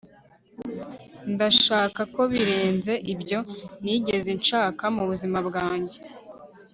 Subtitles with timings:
[1.33, 3.39] ndashaka ko birenze ibyo
[3.83, 5.97] nigeze nshaka mubuzima bwanjye